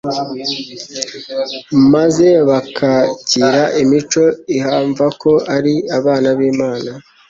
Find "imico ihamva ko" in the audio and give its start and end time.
3.83-5.31